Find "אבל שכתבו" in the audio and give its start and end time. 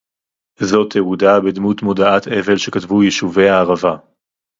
2.27-3.03